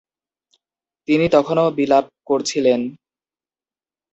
তিনি 1.07 1.25
তখনও 1.29 1.65
বিলাপ 1.71 2.05
করছিলেন। 2.25 2.81